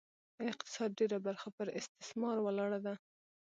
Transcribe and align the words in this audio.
د 0.37 0.39
اقتصاد 0.53 0.89
ډېره 0.99 1.17
برخه 1.27 1.49
پر 1.57 1.67
استثمار 1.79 2.37
ولاړه 2.41 2.79
وه. 2.83 2.93